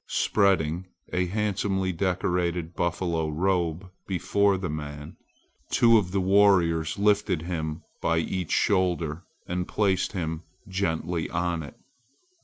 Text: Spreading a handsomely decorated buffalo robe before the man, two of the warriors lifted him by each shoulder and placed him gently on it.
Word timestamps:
Spreading 0.07 0.87
a 1.13 1.27
handsomely 1.27 1.91
decorated 1.93 2.73
buffalo 2.75 3.29
robe 3.29 3.91
before 4.07 4.57
the 4.57 4.67
man, 4.67 5.15
two 5.69 5.99
of 5.99 6.11
the 6.11 6.19
warriors 6.19 6.97
lifted 6.97 7.43
him 7.43 7.83
by 8.01 8.17
each 8.17 8.51
shoulder 8.51 9.21
and 9.45 9.67
placed 9.67 10.13
him 10.13 10.41
gently 10.67 11.29
on 11.29 11.61
it. 11.61 11.77